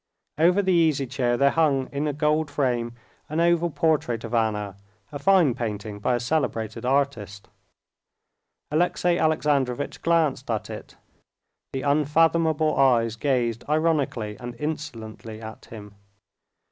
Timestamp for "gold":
2.11-2.49